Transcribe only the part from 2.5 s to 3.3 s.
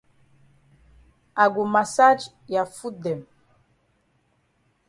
ya foot dem.